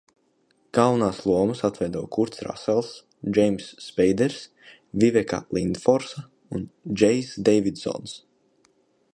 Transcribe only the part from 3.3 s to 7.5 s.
Džeimss Speiders, Viveka Lindforsa un Džejs